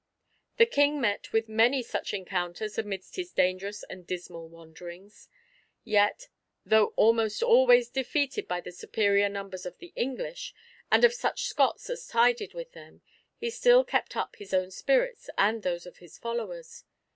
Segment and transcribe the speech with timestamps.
[0.57, 5.29] The King met with many such encounters amidst his dangerous and dismal wanderings;
[5.83, 6.27] yet,
[6.65, 10.55] though almost always defeated by the superior numbers of the English,
[10.91, 13.03] and of such Scots as sided with them,
[13.37, 16.83] he still kept up his own spirits and those of his followers.